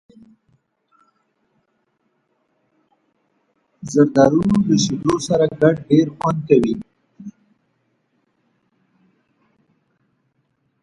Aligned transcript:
زردالو 3.91 4.41
له 4.67 4.75
شیدو 4.83 5.13
سره 5.27 5.45
ګډ 5.61 5.75
ډېر 5.89 6.07
خوند 6.15 6.39
کوي. 6.49 6.73